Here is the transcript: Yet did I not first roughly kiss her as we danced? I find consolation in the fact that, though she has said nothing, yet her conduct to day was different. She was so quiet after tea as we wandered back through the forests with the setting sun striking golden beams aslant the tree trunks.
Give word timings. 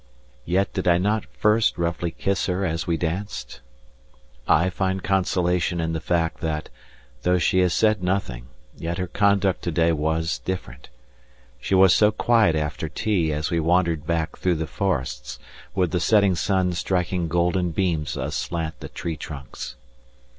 Yet 0.45 0.73
did 0.73 0.87
I 0.87 0.97
not 0.97 1.25
first 1.27 1.77
roughly 1.77 2.09
kiss 2.09 2.47
her 2.47 2.65
as 2.65 2.87
we 2.87 2.97
danced? 2.97 3.61
I 4.47 4.71
find 4.71 5.03
consolation 5.03 5.79
in 5.79 5.93
the 5.93 5.99
fact 5.99 6.39
that, 6.41 6.69
though 7.21 7.37
she 7.37 7.59
has 7.59 7.71
said 7.75 8.01
nothing, 8.01 8.47
yet 8.75 8.97
her 8.97 9.05
conduct 9.05 9.61
to 9.65 9.71
day 9.71 9.91
was 9.91 10.39
different. 10.39 10.89
She 11.59 11.75
was 11.75 11.93
so 11.93 12.11
quiet 12.11 12.55
after 12.55 12.89
tea 12.89 13.31
as 13.31 13.51
we 13.51 13.59
wandered 13.59 14.07
back 14.07 14.39
through 14.39 14.55
the 14.55 14.65
forests 14.65 15.37
with 15.75 15.91
the 15.91 15.99
setting 15.99 16.33
sun 16.33 16.73
striking 16.73 17.27
golden 17.27 17.69
beams 17.69 18.17
aslant 18.17 18.79
the 18.79 18.89
tree 18.89 19.17
trunks. 19.17 19.75